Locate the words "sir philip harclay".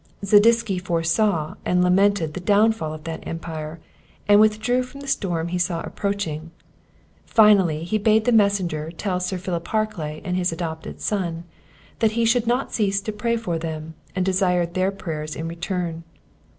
9.19-10.19